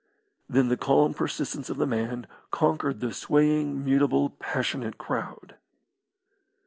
Then 0.49 0.69
the 0.69 0.77
calm 0.77 1.13
persistence 1.13 1.69
of 1.69 1.77
the 1.77 1.85
man 1.85 2.25
conquered 2.49 3.01
the 3.01 3.13
swaying, 3.13 3.85
mutable, 3.85 4.31
passionate 4.31 4.97
crowd. 4.97 5.57